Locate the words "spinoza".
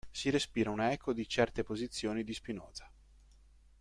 2.33-2.89